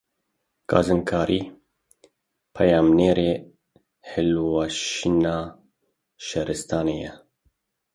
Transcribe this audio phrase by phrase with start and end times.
[0.69, 1.41] Gazinkarî,
[2.55, 3.31] peyamnêrê
[4.09, 5.37] hilweşîna
[6.27, 7.11] şaristaniyê ye.